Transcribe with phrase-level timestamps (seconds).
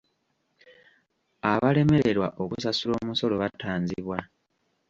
[1.51, 4.17] Abalemererwa okusasula omusolo batanzibwa.